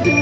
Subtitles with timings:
[0.00, 0.14] Welcome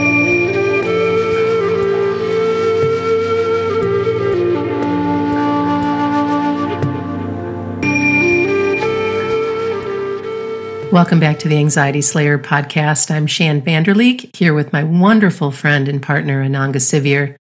[11.21, 13.13] back to the Anxiety Slayer podcast.
[13.13, 17.37] I'm Shann Vanderleek here with my wonderful friend and partner, Ananga Sivyer.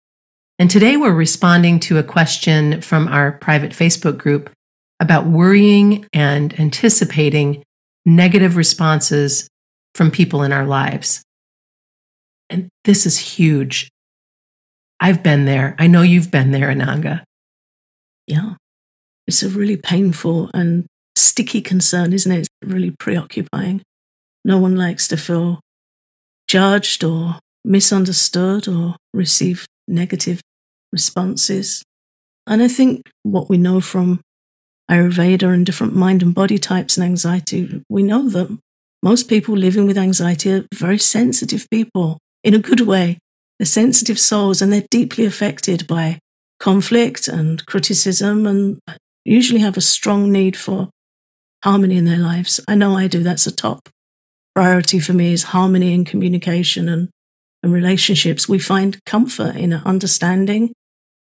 [0.61, 4.49] And today we're responding to a question from our private Facebook group
[5.01, 7.65] about worrying and anticipating
[8.07, 9.49] negative responses
[9.97, 11.25] from people in our lives.
[12.51, 13.89] And this is huge.
[15.01, 15.77] I've been there.
[15.79, 17.23] I know you've been there, Ananga.
[18.27, 18.55] Yeah.
[19.27, 22.39] It's a really painful and sticky concern, isn't it?
[22.41, 23.83] It's really preoccupying.
[24.45, 25.61] No one likes to feel
[26.49, 30.41] judged or misunderstood or receive negative
[30.93, 31.83] responses.
[32.47, 34.21] And I think what we know from
[34.91, 38.59] Ayurveda and different mind and body types and anxiety, we know that
[39.03, 43.19] most people living with anxiety are very sensitive people in a good way.
[43.59, 46.21] They're sensitive souls and they're deeply affected by
[46.61, 48.79] conflict and criticism and
[49.25, 50.91] usually have a strong need for
[51.65, 52.61] harmony in their lives.
[52.69, 53.23] I know I do.
[53.23, 53.89] That's a top
[54.59, 57.11] priority for me is harmony and communication and,
[57.63, 58.49] and relationships.
[58.49, 60.73] We find comfort in understanding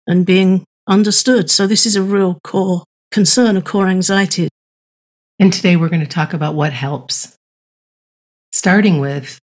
[0.06, 1.50] and being understood.
[1.50, 4.50] So this is a real core concern, a core anxiety.
[5.40, 7.34] And today we're going to talk about what helps.
[8.52, 9.40] Starting with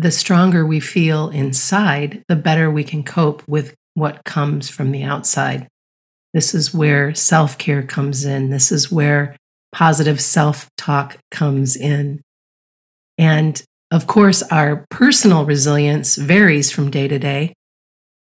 [0.00, 5.02] the stronger we feel inside, the better we can cope with what comes from the
[5.02, 5.68] outside.
[6.32, 8.48] This is where self care comes in.
[8.48, 9.36] This is where
[9.72, 12.22] positive self talk comes in.
[13.18, 17.52] And of course, our personal resilience varies from day to day.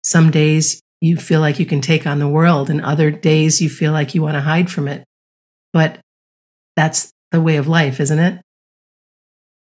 [0.03, 3.69] Some days you feel like you can take on the world, and other days you
[3.69, 5.05] feel like you want to hide from it.
[5.75, 6.01] But
[6.77, 8.41] that's the way of life, isn't it?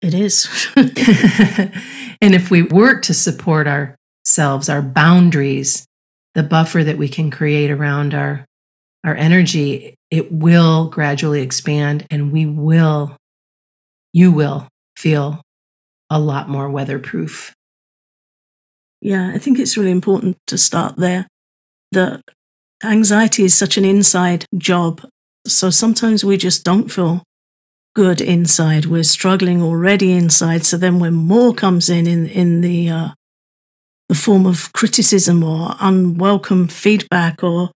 [0.02, 0.68] It is.
[0.76, 5.86] and if we work to support ourselves, our boundaries,
[6.36, 8.46] the buffer that we can create around our
[9.04, 13.16] our energy, it will gradually expand and we will,
[14.12, 15.42] you will feel
[16.10, 17.54] a lot more weatherproof.
[19.02, 21.28] Yeah, I think it's really important to start there.
[21.94, 22.22] That
[22.84, 25.08] anxiety is such an inside job.
[25.48, 27.24] So sometimes we just don't feel
[28.00, 28.86] good inside.
[28.86, 30.64] We're struggling already inside.
[30.64, 33.10] So then when more comes in, in, in the, uh,
[34.08, 37.72] the form of criticism or unwelcome feedback or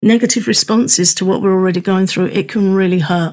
[0.00, 3.32] negative responses to what we're already going through, it can really hurt.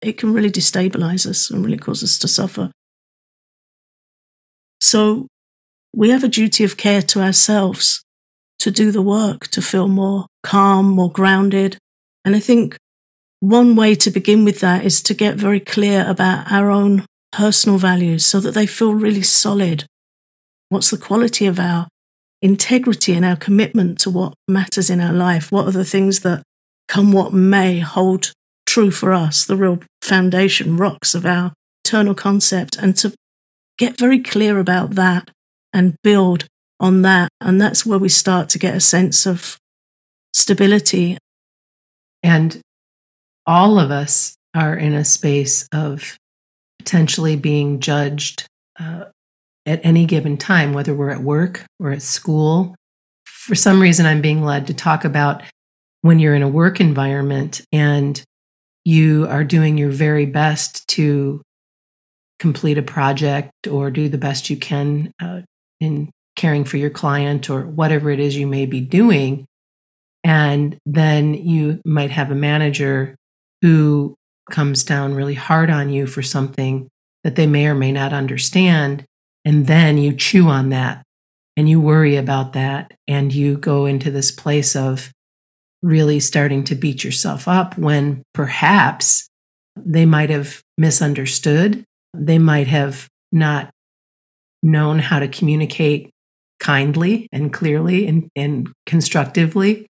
[0.00, 2.70] It can really destabilize us and really cause us to suffer.
[4.80, 5.26] So
[5.94, 8.02] we have a duty of care to ourselves
[8.60, 11.76] to do the work, to feel more calm, more grounded.
[12.24, 12.78] And I think
[13.42, 17.76] one way to begin with that is to get very clear about our own personal
[17.76, 19.84] values so that they feel really solid.
[20.68, 21.88] What's the quality of our
[22.40, 25.50] integrity and our commitment to what matters in our life.
[25.50, 26.42] What are the things that
[26.88, 28.32] come what may hold
[28.66, 31.52] true for us, the real foundation rocks of our
[31.84, 33.12] eternal concept, and to
[33.78, 35.30] get very clear about that
[35.72, 36.46] and build
[36.80, 37.28] on that.
[37.40, 39.56] And that's where we start to get a sense of
[40.32, 41.16] stability.
[42.22, 42.60] And
[43.46, 46.18] all of us are in a space of
[46.78, 48.46] potentially being judged
[48.78, 49.04] uh,
[49.66, 52.74] at any given time, whether we're at work or at school.
[53.24, 55.42] For some reason, I'm being led to talk about
[56.02, 58.22] when you're in a work environment and
[58.84, 61.42] you are doing your very best to
[62.40, 65.42] complete a project or do the best you can uh,
[65.80, 69.46] in caring for your client or whatever it is you may be doing.
[70.24, 73.14] And then you might have a manager
[73.62, 74.14] who
[74.50, 76.88] comes down really hard on you for something
[77.24, 79.04] that they may or may not understand.
[79.44, 81.02] And then you chew on that
[81.56, 85.10] and you worry about that and you go into this place of
[85.82, 89.28] really starting to beat yourself up when perhaps
[89.76, 91.84] they might have misunderstood.
[92.14, 93.70] They might have not
[94.62, 96.10] known how to communicate
[96.60, 99.86] kindly and clearly and, and constructively.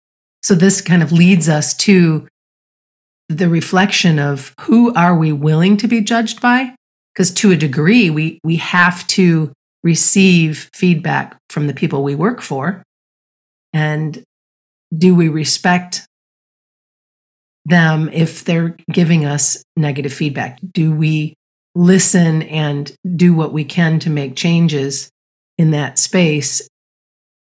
[0.43, 2.27] So this kind of leads us to
[3.29, 6.75] the reflection of who are we willing to be judged by?
[7.13, 9.53] Because to a degree we we have to
[9.83, 12.83] receive feedback from the people we work for.
[13.71, 14.23] And
[14.95, 16.05] do we respect
[17.65, 20.59] them if they're giving us negative feedback?
[20.73, 21.35] Do we
[21.75, 25.09] listen and do what we can to make changes
[25.57, 26.67] in that space?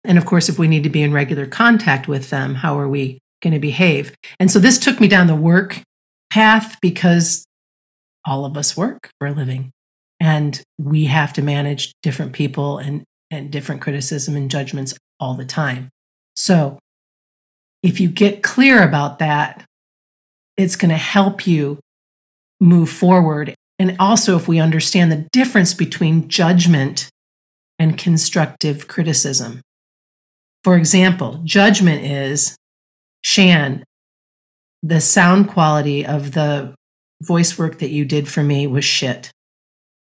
[0.05, 2.89] And of course if we need to be in regular contact with them how are
[2.89, 5.83] we going to behave and so this took me down the work
[6.33, 7.45] path because
[8.27, 9.71] all of us work for a living
[10.21, 15.45] and we have to manage different people and and different criticism and judgments all the
[15.45, 15.91] time.
[16.35, 16.79] So
[17.83, 19.65] if you get clear about that,
[20.57, 21.79] it's going to help you
[22.61, 23.55] move forward.
[23.79, 27.09] And also, if we understand the difference between judgment
[27.79, 29.61] and constructive criticism.
[30.65, 32.57] For example, judgment is
[33.23, 33.85] Shann,
[34.83, 36.75] the sound quality of the
[37.23, 39.31] voice work that you did for me was shit.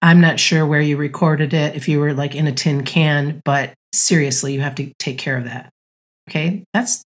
[0.01, 3.41] I'm not sure where you recorded it, if you were like in a tin can,
[3.45, 5.71] but seriously, you have to take care of that.
[6.29, 6.65] Okay.
[6.73, 7.03] That's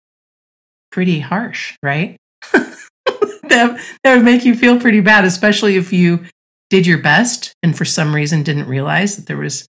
[0.92, 2.18] pretty harsh, right?
[2.54, 6.26] that, that would make you feel pretty bad, especially if you
[6.70, 9.68] did your best and for some reason didn't realize that there was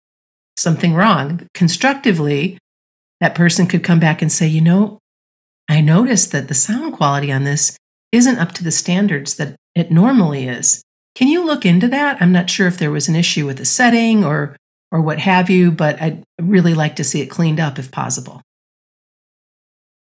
[0.57, 1.47] something wrong.
[1.55, 2.59] Constructively,
[3.21, 4.99] that person could come back and say, you know,
[5.69, 7.77] I noticed that the sound quality on this
[8.13, 10.83] isn't up to the standards that it normally is.
[11.15, 12.21] Can you look into that?
[12.21, 14.57] I'm not sure if there was an issue with the setting or
[14.93, 18.43] or what have you, but I'd really like to see it cleaned up if possible.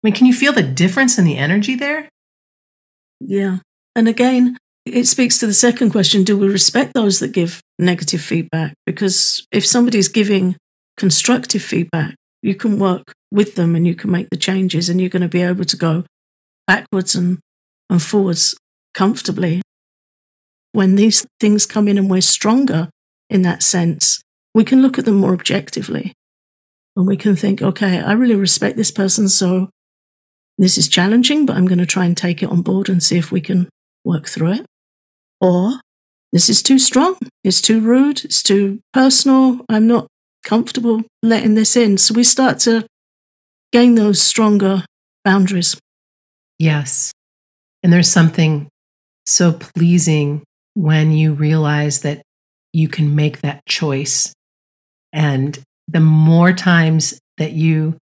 [0.03, 2.07] I mean, can you feel the difference in the energy there?
[3.19, 3.59] Yeah.
[3.95, 8.21] And again, it speaks to the second question do we respect those that give negative
[8.21, 8.75] feedback?
[8.85, 10.55] Because if somebody's giving
[10.97, 15.09] constructive feedback, you can work with them and you can make the changes and you're
[15.09, 16.03] going to be able to go
[16.65, 17.39] backwards and,
[17.89, 18.55] and forwards
[18.93, 19.61] comfortably.
[20.71, 22.89] When these things come in and we're stronger
[23.29, 24.21] in that sense,
[24.53, 26.13] we can look at them more objectively
[26.95, 29.27] and we can think, okay, I really respect this person.
[29.27, 29.69] So
[30.57, 33.17] this is challenging, but I'm going to try and take it on board and see
[33.17, 33.69] if we can
[34.03, 34.65] work through it.
[35.41, 35.81] Or
[36.31, 40.07] this is too strong, it's too rude, it's too personal, I'm not
[40.43, 41.97] comfortable letting this in.
[41.97, 42.85] So we start to
[43.75, 44.85] gain those stronger
[45.25, 45.75] boundaries.
[46.57, 47.11] Yes.
[47.83, 48.69] And there's something
[49.25, 50.43] so pleasing
[50.75, 52.21] when you realize that
[52.71, 54.31] you can make that choice.
[55.11, 57.97] And the more times that you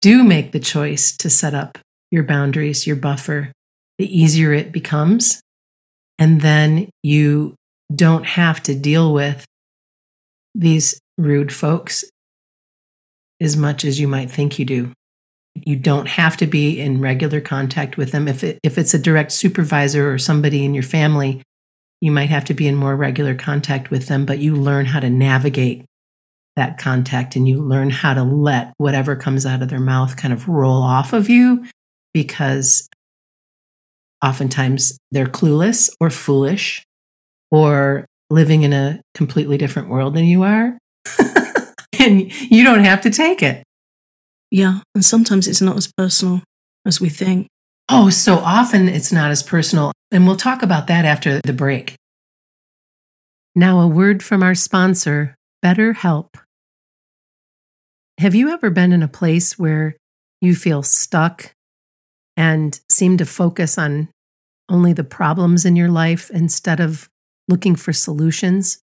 [0.00, 1.76] do make the choice to set up
[2.12, 3.50] your boundaries, your buffer,
[3.98, 5.40] the easier it becomes.
[6.20, 7.56] And then you
[7.92, 9.44] don't have to deal with
[10.54, 12.04] these rude folks
[13.40, 14.92] as much as you might think you do.
[15.54, 18.26] You don't have to be in regular contact with them.
[18.26, 21.42] If, it, if it's a direct supervisor or somebody in your family,
[22.00, 25.00] you might have to be in more regular contact with them, but you learn how
[25.00, 25.84] to navigate
[26.56, 30.32] that contact and you learn how to let whatever comes out of their mouth kind
[30.32, 31.64] of roll off of you
[32.12, 32.88] because
[34.24, 36.84] oftentimes they're clueless or foolish
[37.50, 40.78] or living in a completely different world than you are.
[42.04, 43.62] and you don't have to take it.
[44.50, 44.80] Yeah.
[44.94, 46.42] And sometimes it's not as personal
[46.86, 47.48] as we think.
[47.88, 49.92] Oh, so often it's not as personal.
[50.10, 51.96] And we'll talk about that after the break.
[53.54, 55.34] Now, a word from our sponsor,
[55.64, 56.28] BetterHelp.
[58.18, 59.96] Have you ever been in a place where
[60.40, 61.52] you feel stuck
[62.36, 64.08] and seem to focus on
[64.68, 67.08] only the problems in your life instead of
[67.48, 68.78] looking for solutions?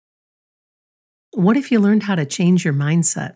[1.34, 3.36] What if you learned how to change your mindset?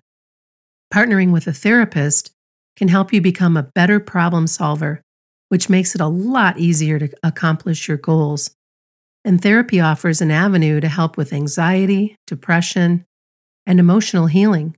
[0.94, 2.32] Partnering with a therapist
[2.76, 5.02] can help you become a better problem solver,
[5.50, 8.52] which makes it a lot easier to accomplish your goals.
[9.24, 13.06] And therapy offers an avenue to help with anxiety, depression,
[13.68, 14.76] and emotional healing.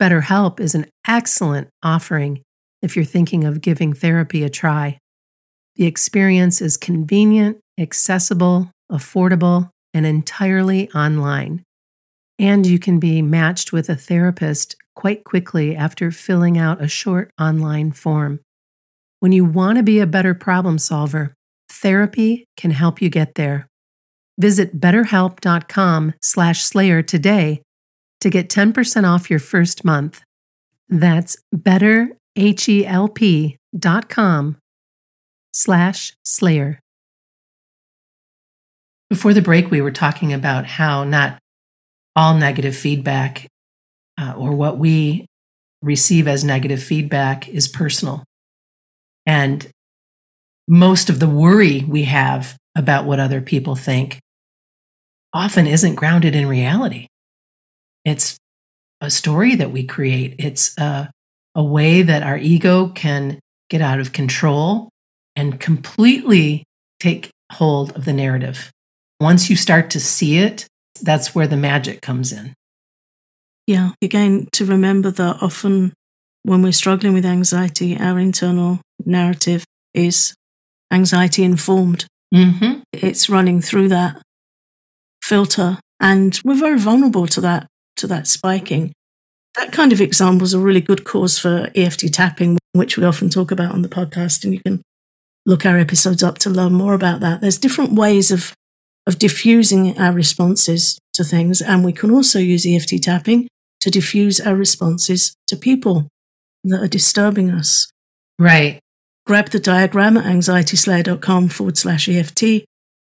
[0.00, 2.42] BetterHelp is an excellent offering
[2.80, 4.98] if you're thinking of giving therapy a try.
[5.76, 11.63] The experience is convenient, accessible, affordable, and entirely online.
[12.44, 17.30] And you can be matched with a therapist quite quickly after filling out a short
[17.40, 18.40] online form.
[19.20, 21.32] When you want to be a better problem solver,
[21.70, 23.66] therapy can help you get there.
[24.38, 27.62] Visit betterhelp.com/slayer today
[28.20, 30.20] to get 10% off your first month.
[30.86, 34.56] That's betterhelp.com
[35.54, 36.78] slash slayer.
[39.08, 41.38] Before the break, we were talking about how not
[42.16, 43.46] all negative feedback
[44.20, 45.26] uh, or what we
[45.82, 48.24] receive as negative feedback is personal.
[49.26, 49.68] And
[50.66, 54.18] most of the worry we have about what other people think
[55.32, 57.06] often isn't grounded in reality.
[58.04, 58.38] It's
[59.00, 60.36] a story that we create.
[60.38, 61.10] It's a,
[61.54, 64.90] a way that our ego can get out of control
[65.36, 66.64] and completely
[67.00, 68.70] take hold of the narrative.
[69.20, 70.66] Once you start to see it,
[71.02, 72.54] that's where the magic comes in.
[73.66, 75.92] Yeah, again, to remember that often
[76.42, 80.34] when we're struggling with anxiety, our internal narrative is
[80.92, 82.06] anxiety informed.
[82.34, 82.80] Mm-hmm.
[82.92, 84.20] It's running through that
[85.22, 88.92] filter, and we're very vulnerable to that to that spiking.
[89.54, 93.30] that kind of example is a really good cause for EFT tapping, which we often
[93.30, 94.44] talk about on the podcast.
[94.44, 94.82] And you can
[95.46, 97.40] look our episodes up to learn more about that.
[97.40, 98.52] There's different ways of,
[99.06, 101.60] of diffusing our responses to things.
[101.60, 103.48] And we can also use EFT tapping
[103.80, 106.08] to diffuse our responses to people
[106.64, 107.90] that are disturbing us.
[108.38, 108.80] Right.
[109.26, 112.64] Grab the diagram at anxietyslayer.com forward slash EFT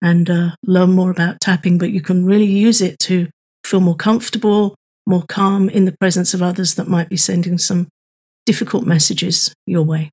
[0.02, 3.28] and uh, learn more about tapping, but you can really use it to
[3.64, 4.74] feel more comfortable,
[5.06, 7.88] more calm in the presence of others that might be sending some
[8.44, 10.10] difficult messages your way.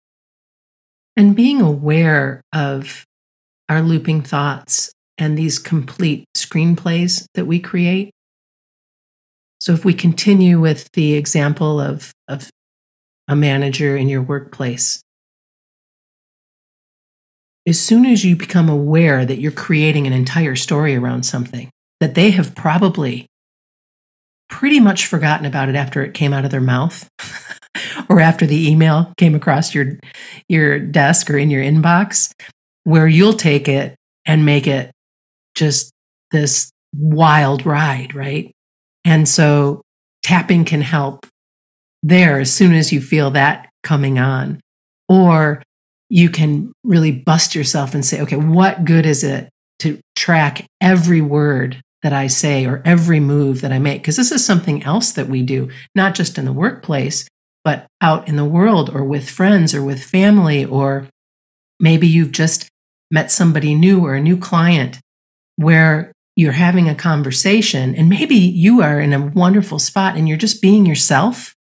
[1.18, 3.06] And being aware of
[3.68, 8.12] our looping thoughts and these complete screenplays that we create.
[9.60, 12.50] So, if we continue with the example of, of
[13.27, 15.01] a manager in your workplace,
[17.68, 22.15] as soon as you become aware that you're creating an entire story around something, that
[22.15, 23.27] they have probably
[24.50, 27.08] pretty much forgotten about it after it came out of their mouth
[28.10, 29.98] or after the email came across your
[30.50, 32.34] your desk or in your inbox
[32.84, 34.91] where you'll take it and make it
[35.55, 35.91] just
[36.31, 38.51] this wild ride right
[39.05, 39.81] and so
[40.24, 41.25] tapping can help
[42.03, 44.60] there as soon as you feel that coming on
[45.08, 45.63] or
[46.10, 51.22] you can really bust yourself and say okay what good is it to track every
[51.22, 54.01] word that I say or every move that I make.
[54.01, 57.27] Because this is something else that we do, not just in the workplace,
[57.63, 61.08] but out in the world or with friends or with family, or
[61.79, 62.70] maybe you've just
[63.12, 65.00] met somebody new or a new client
[65.62, 70.38] where you're having a conversation and maybe you are in a wonderful spot and you're
[70.38, 71.53] just being yourself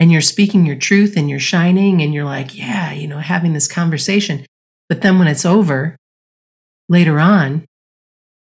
[0.00, 3.52] and you're speaking your truth and you're shining and you're like, yeah, you know, having
[3.52, 4.46] this conversation.
[4.88, 5.96] But then when it's over
[6.88, 7.64] later on,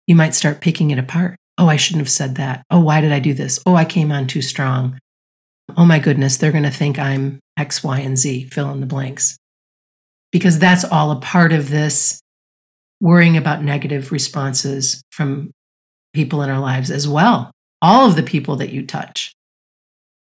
[0.07, 1.37] you might start picking it apart.
[1.59, 2.63] Oh, I shouldn't have said that.
[2.71, 3.59] Oh, why did I do this?
[3.67, 4.99] Oh, I came on too strong.
[5.77, 8.87] Oh my goodness, they're going to think I'm X, Y, and Z, fill in the
[8.87, 9.37] blanks.
[10.31, 12.21] Because that's all a part of this
[13.01, 15.51] worrying about negative responses from
[16.15, 17.51] people in our lives as well.
[17.83, 19.33] All of the people that you touch.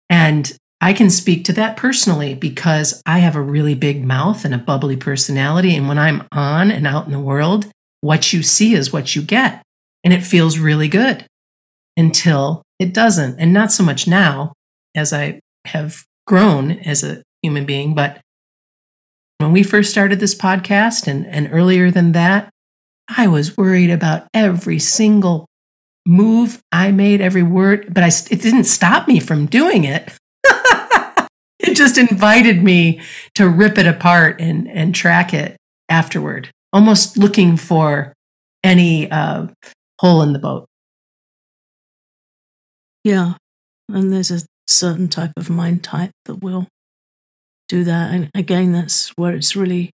[0.10, 4.54] And I can speak to that personally because I have a really big mouth and
[4.54, 5.76] a bubbly personality.
[5.76, 7.68] And when I'm on and out in the world,
[8.02, 9.62] what you see is what you get.
[10.04, 11.26] And it feels really good
[11.96, 13.40] until it doesn't.
[13.40, 14.54] And not so much now
[14.96, 18.20] as I have grown as a human being, but
[19.42, 22.50] when we first started this podcast and, and earlier than that,
[23.08, 25.48] I was worried about every single
[26.06, 30.12] move I made, every word, but I, it didn't stop me from doing it.
[31.60, 33.02] it just invited me
[33.36, 35.58] to rip it apart and, and track it
[35.90, 38.14] afterward almost looking for
[38.64, 39.48] any uh,
[40.00, 40.66] hole in the boat.
[43.04, 43.34] Yeah.
[43.90, 46.68] And there's a certain type of mind type that will
[47.72, 48.14] do that.
[48.14, 49.92] And again, that's where it's really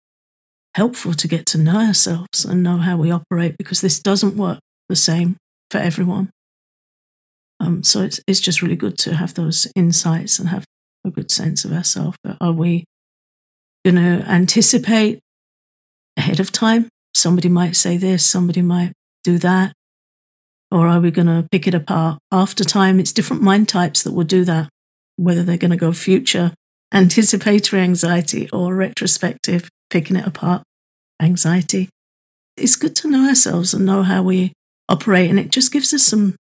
[0.74, 4.58] helpful to get to know ourselves and know how we operate because this doesn't work
[4.88, 5.36] the same
[5.70, 6.30] for everyone.
[7.60, 10.64] Um, so it's, it's just really good to have those insights and have
[11.04, 12.18] a good sense of ourselves.
[12.40, 12.84] Are we
[13.84, 15.20] going to anticipate
[16.16, 16.88] ahead of time.
[17.14, 18.92] Somebody might say this, somebody might
[19.22, 19.72] do that.
[20.72, 22.98] Or are we going to pick it apart after time?
[22.98, 24.68] It's different mind types that will do that,
[25.16, 26.52] whether they're going to go future
[26.92, 30.62] anticipatory anxiety or retrospective picking it apart
[31.20, 31.88] anxiety.
[32.56, 34.52] It's good to know ourselves and know how we
[34.88, 36.36] operate, and it just gives us some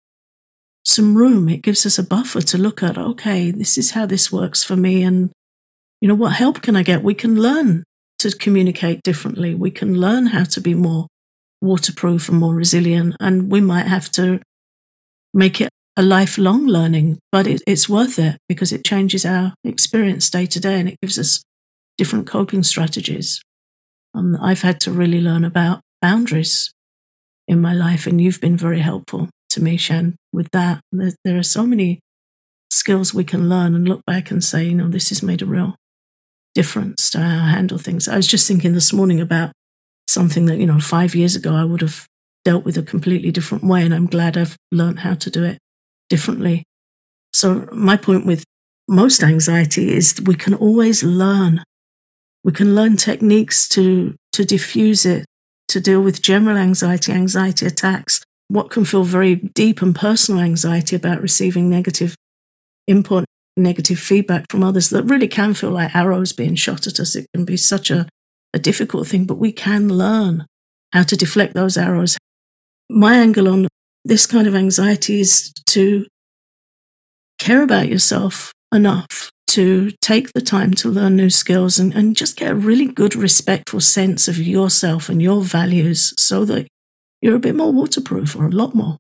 [0.84, 1.48] some room.
[1.48, 2.98] It gives us a buffer to look at.
[2.98, 5.32] Okay, this is how this works for me, and
[6.02, 7.04] you know what help can I get?
[7.04, 7.84] We can learn
[8.20, 9.56] to communicate differently.
[9.56, 11.08] We can learn how to be more
[11.62, 13.16] waterproof and more resilient.
[13.20, 14.40] And we might have to
[15.34, 15.70] make it
[16.02, 20.60] a lifelong learning, but it, it's worth it because it changes our experience day to
[20.60, 21.44] day and it gives us
[21.96, 23.40] different coping strategies.
[24.16, 26.74] Um, I've had to really learn about boundaries
[27.48, 30.82] in my life, and you've been very helpful to me, Shann, with that.
[30.92, 32.00] There, there are so many
[32.72, 35.46] skills we can learn and look back and say, you know, this has made a
[35.46, 35.76] real
[36.56, 38.08] difference to how I handle things.
[38.08, 39.52] I was just thinking this morning about
[40.08, 42.08] something that, you know, five years ago I would have
[42.44, 43.84] dealt with a completely different way.
[43.86, 45.60] And I'm glad I've learned how to do it
[46.12, 46.64] differently.
[47.32, 48.44] So, my point with
[48.88, 51.64] most anxiety is we can always learn.
[52.44, 55.26] We can learn techniques to, to diffuse it,
[55.70, 60.98] to deal with general anxiety, anxiety attacks, what can feel very deep and personal anxiety
[60.98, 62.16] about receiving negative
[62.88, 63.24] input
[63.56, 67.16] negative feedback from others that really can feel like arrows being shot at us.
[67.16, 68.08] It can be such a,
[68.54, 70.46] a difficult thing, but we can learn
[70.92, 72.18] how to deflect those arrows.
[72.90, 73.68] My angle on
[74.04, 76.06] this kind of anxiety is to
[77.40, 82.38] care about yourself enough to take the time to learn new skills and, and just
[82.38, 86.68] get a really good, respectful sense of yourself and your values so that
[87.22, 88.98] you're a bit more waterproof or a lot more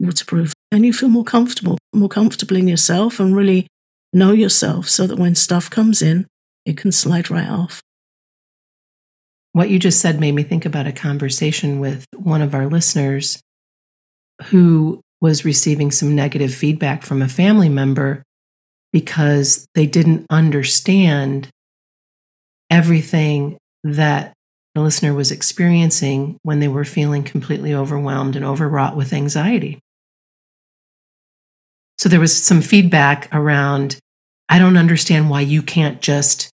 [0.00, 3.68] waterproof and you feel more comfortable, more comfortable in yourself and really
[4.12, 6.26] know yourself so that when stuff comes in,
[6.66, 7.80] it can slide right off.
[9.52, 13.40] What you just said made me think about a conversation with one of our listeners
[14.42, 18.22] who was receiving some negative feedback from a family member
[18.92, 21.48] because they didn't understand
[22.70, 24.32] everything that
[24.74, 29.78] the listener was experiencing when they were feeling completely overwhelmed and overwrought with anxiety.
[31.98, 33.98] So there was some feedback around
[34.48, 36.50] I don't understand why you can't just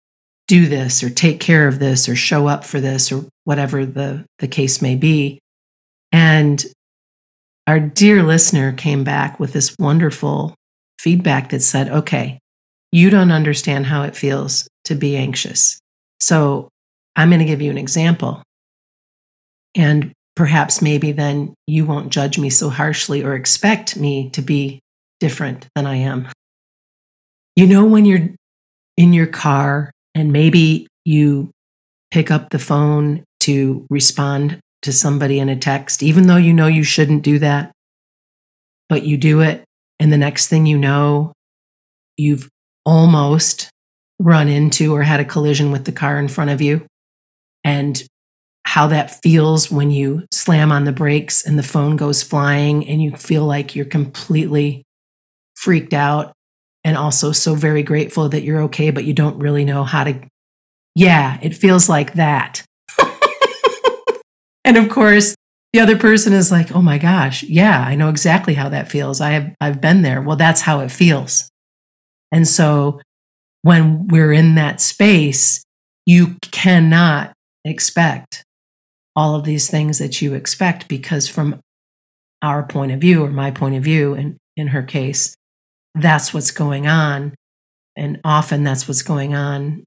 [0.49, 4.25] do this or take care of this or show up for this or whatever the,
[4.38, 5.38] the case may be.
[6.12, 6.64] And
[7.66, 10.54] our dear listener came back with this wonderful
[11.00, 12.38] feedback that said, okay,
[12.92, 15.78] you don't understand how it feels to be anxious.
[16.20, 16.68] So
[17.16, 18.42] I'm going to give you an example.
[19.75, 24.80] And perhaps maybe then you won't judge me so harshly or expect me to be
[25.18, 26.28] different than I am.
[27.56, 28.28] You know, when you're
[28.96, 31.50] in your car and maybe you
[32.11, 36.66] pick up the phone to respond to somebody in a text, even though you know
[36.66, 37.72] you shouldn't do that,
[38.88, 39.64] but you do it
[39.98, 41.32] and the next thing you know,
[42.16, 42.48] you've
[42.84, 43.70] almost
[44.18, 46.86] run into or had a collision with the car in front of you.
[47.64, 48.02] And
[48.64, 53.02] how that feels when you slam on the brakes and the phone goes flying and
[53.02, 54.82] you feel like you're completely
[55.54, 56.32] freaked out
[56.84, 60.20] and also so very grateful that you're okay, but you don't really know how to.
[60.94, 62.64] Yeah, it feels like that.
[64.66, 65.35] And of course,
[65.73, 69.20] the other person is like, "Oh my gosh, yeah, I know exactly how that feels.
[69.20, 71.49] I have I've been there." Well, that's how it feels.
[72.32, 73.00] And so
[73.62, 75.64] when we're in that space,
[76.04, 77.32] you cannot
[77.64, 78.45] expect
[79.17, 81.60] all of these things that you expect because from
[82.43, 85.34] our point of view or my point of view and in her case,
[85.95, 87.34] that's what's going on.
[87.97, 89.84] And often that's what's going on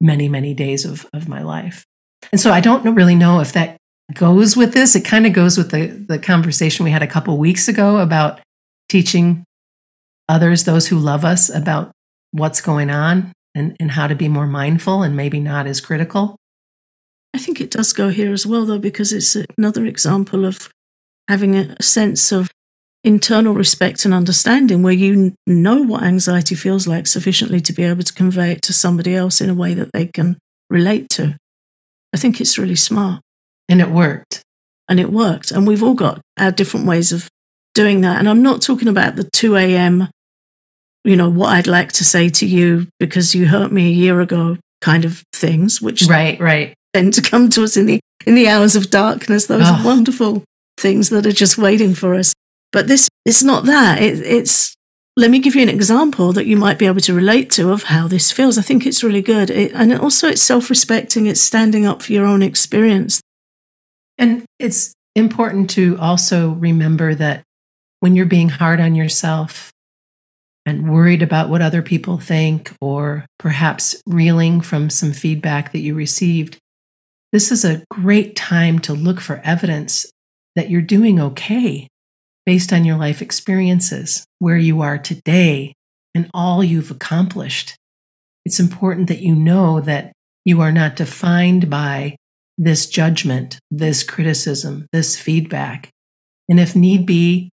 [0.00, 1.84] many, many days of, of my life.
[2.32, 3.76] And so I don't really know if that
[4.12, 4.94] goes with this.
[4.94, 8.40] It kind of goes with the, the conversation we had a couple weeks ago about
[8.88, 9.44] teaching
[10.28, 11.92] others, those who love us, about
[12.32, 16.36] what's going on and, and how to be more mindful and maybe not as critical.
[17.34, 20.70] I think it does go here as well, though, because it's another example of
[21.28, 22.50] having a sense of
[23.02, 28.02] internal respect and understanding where you know what anxiety feels like sufficiently to be able
[28.02, 30.38] to convey it to somebody else in a way that they can
[30.70, 31.36] relate to.
[32.14, 33.20] I think it's really smart.
[33.68, 34.42] And it worked.
[34.88, 35.50] And it worked.
[35.50, 37.28] And we've all got our different ways of
[37.74, 38.18] doing that.
[38.18, 40.08] And I'm not talking about the 2 a.m.,
[41.04, 44.20] you know, what I'd like to say to you because you hurt me a year
[44.20, 46.74] ago kind of things, which right, right.
[46.94, 49.82] tend to come to us in the in the hours of darkness, those oh.
[49.84, 50.44] wonderful
[50.78, 52.32] things that are just waiting for us.
[52.72, 54.00] But this it's not that.
[54.00, 54.74] It, it's
[55.16, 57.84] let me give you an example that you might be able to relate to of
[57.84, 58.58] how this feels.
[58.58, 59.48] I think it's really good.
[59.48, 63.20] It, and also, it's self respecting, it's standing up for your own experience.
[64.18, 67.42] And it's important to also remember that
[68.00, 69.70] when you're being hard on yourself
[70.66, 75.94] and worried about what other people think, or perhaps reeling from some feedback that you
[75.94, 76.58] received,
[77.32, 80.06] this is a great time to look for evidence
[80.56, 81.88] that you're doing okay
[82.46, 85.74] based on your life experiences, where you are today,
[86.14, 87.74] and all you've accomplished.
[88.44, 90.12] It's important that you know that
[90.44, 92.16] you are not defined by
[92.56, 95.90] this judgment, this criticism, this feedback.
[96.48, 97.50] And if need be,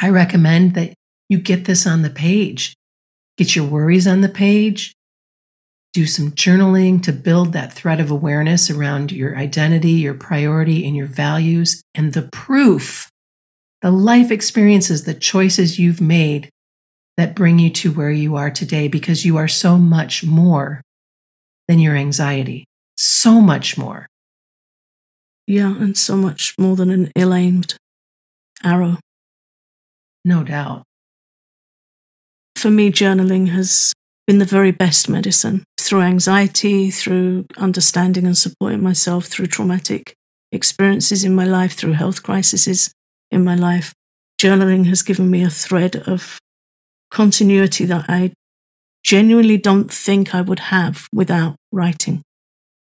[0.00, 0.94] I recommend that
[1.28, 2.74] you get this on the page.
[3.36, 4.92] Get your worries on the page.
[5.92, 10.96] Do some journaling to build that thread of awareness around your identity, your priority, and
[10.96, 13.10] your values, and the proof
[13.84, 16.48] the life experiences, the choices you've made
[17.18, 20.80] that bring you to where you are today because you are so much more
[21.68, 22.64] than your anxiety.
[22.96, 24.06] So much more.
[25.46, 27.76] Yeah, and so much more than an ill aimed
[28.62, 28.98] arrow.
[30.24, 30.84] No doubt.
[32.56, 33.92] For me, journaling has
[34.26, 40.14] been the very best medicine through anxiety, through understanding and supporting myself, through traumatic
[40.50, 42.90] experiences in my life, through health crises
[43.30, 43.92] in my life.
[44.40, 46.38] Journaling has given me a thread of
[47.10, 48.32] continuity that I
[49.04, 52.22] genuinely don't think I would have without writing.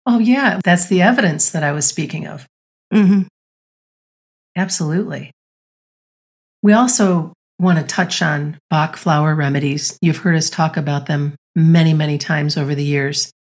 [0.10, 0.62] Oh, yeah.
[0.64, 2.48] That's the evidence that I was speaking of.
[2.94, 3.24] Mm-hmm.
[4.56, 5.32] Absolutely.
[6.64, 9.98] We also want to touch on Bach flower remedies.
[10.02, 13.32] You've heard us talk about them many, many times over the years.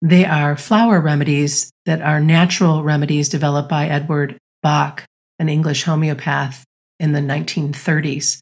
[0.00, 5.04] They are flower remedies that are natural remedies developed by Edward Bach,
[5.38, 6.64] an English homeopath
[7.00, 8.38] in the 1930s.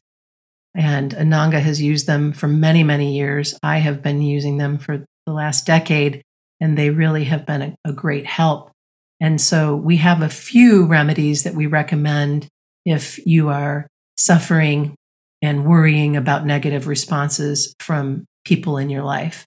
[0.75, 3.57] And Ananga has used them for many, many years.
[3.63, 6.21] I have been using them for the last decade,
[6.61, 8.71] and they really have been a, a great help.
[9.19, 12.47] And so we have a few remedies that we recommend
[12.85, 14.95] if you are suffering
[15.41, 19.45] and worrying about negative responses from people in your life.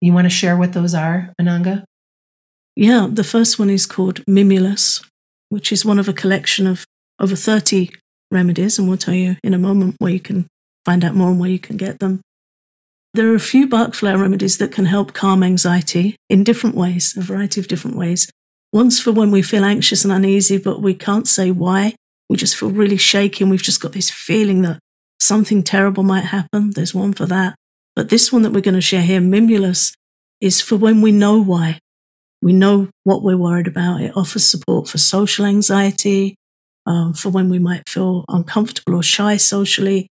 [0.00, 1.84] You want to share what those are, Ananga?
[2.76, 5.04] Yeah, the first one is called Mimulus,
[5.48, 6.84] which is one of a collection of
[7.20, 7.90] over 30
[8.30, 10.46] remedies, and we'll tell you in a moment where you can
[10.84, 12.20] find out more and where you can get them.
[13.14, 17.16] There are a few Bach flower remedies that can help calm anxiety in different ways,
[17.16, 18.30] a variety of different ways.
[18.72, 21.94] One's for when we feel anxious and uneasy, but we can't say why.
[22.28, 24.78] We just feel really shaky and we've just got this feeling that
[25.18, 26.72] something terrible might happen.
[26.72, 27.54] There's one for that.
[27.96, 29.94] But this one that we're going to share here, Mimulus,
[30.40, 31.78] is for when we know why.
[32.40, 34.02] We know what we're worried about.
[34.02, 36.36] It offers support for social anxiety,
[36.86, 40.08] um, for when we might feel uncomfortable or shy socially,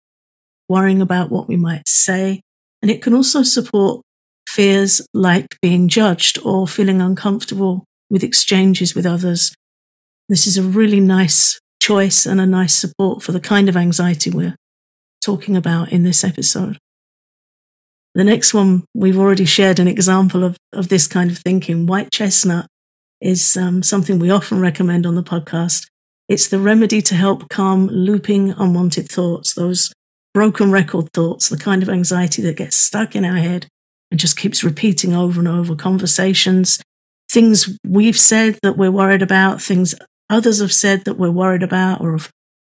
[0.69, 2.41] worrying about what we might say.
[2.84, 4.02] And it can also support
[4.46, 9.56] fears like being judged or feeling uncomfortable with exchanges with others.
[10.28, 14.30] This is a really nice choice and a nice support for the kind of anxiety
[14.30, 14.58] we're
[15.22, 16.78] talking about in this episode.
[18.15, 21.88] The next one, we've already shared an example of, of this kind of thinking.
[21.88, 22.67] White chestnut
[23.22, 25.88] is um, something we often recommend on the podcast.
[26.28, 29.91] It's the remedy to help calm looping unwanted thoughts, those
[30.34, 33.67] broken record thoughts, the kind of anxiety that gets stuck in our head
[34.12, 36.82] and just keeps repeating over and over conversations,
[37.30, 39.96] things we've said that we're worried about, things
[40.30, 42.30] others have said that we're worried about or have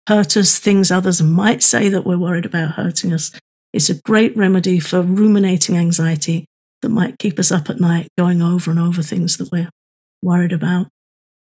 [0.08, 3.32] hurt us, things others might say that we're worried about hurting us.
[3.72, 6.46] It's a great remedy for ruminating anxiety
[6.82, 9.70] that might keep us up at night going over and over things that we're
[10.20, 10.88] worried about.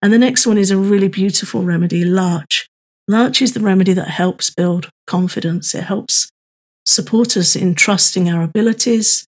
[0.01, 2.58] And the next one is a really beautiful remedy, larch.
[3.09, 5.73] Larch is the remedy that helps build confidence.
[5.73, 6.29] It helps
[6.85, 9.25] support us in trusting our abilities,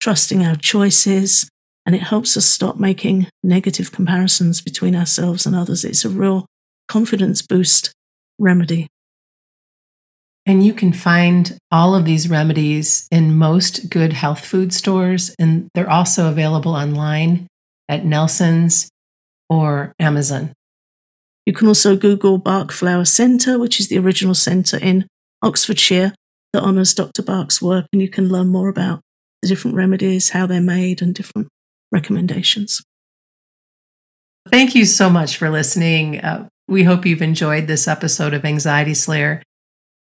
[0.00, 1.48] trusting our choices,
[1.84, 5.84] and it helps us stop making negative comparisons between ourselves and others.
[5.84, 6.46] It's a real
[6.86, 7.92] confidence boost
[8.38, 8.86] remedy.
[10.46, 15.66] And you can find all of these remedies in most good health food stores, and
[15.74, 17.48] they're also available online
[17.88, 18.88] at Nelson's
[19.50, 20.52] or Amazon.
[21.46, 25.06] You can also Google Bach Flower Centre, which is the original centre in
[25.42, 26.12] Oxfordshire
[26.52, 27.22] that honours Dr.
[27.22, 29.00] Bach's work, and you can learn more about
[29.42, 31.46] the different remedies, how they're made, and different
[31.92, 32.82] recommendations.
[34.50, 36.20] Thank you so much for listening.
[36.20, 39.42] Uh, we hope you've enjoyed this episode of Anxiety Slayer.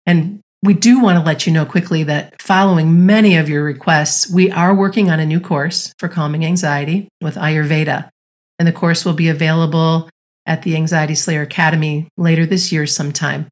[0.06, 4.30] And we do want to let you know quickly that following many of your requests,
[4.30, 8.10] we are working on a new course for calming anxiety with Ayurveda.
[8.58, 10.10] And the course will be available
[10.46, 13.48] at the Anxiety Slayer Academy later this year sometime.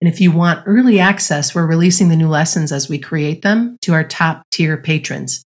[0.00, 3.78] And if you want early access, we're releasing the new lessons as we create them
[3.82, 5.44] to our top tier patrons.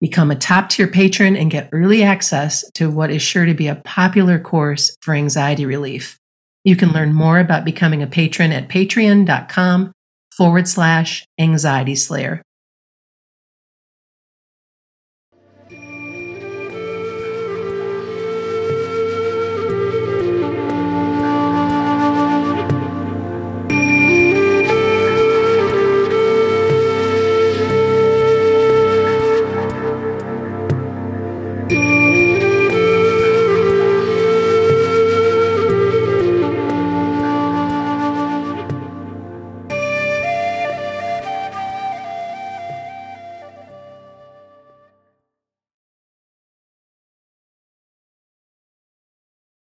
[0.00, 3.68] Become a top tier patron and get early access to what is sure to be
[3.68, 6.18] a popular course for anxiety relief.
[6.64, 9.92] You can learn more about becoming a patron at patreon.com
[10.34, 12.40] forward slash anxiety slayer.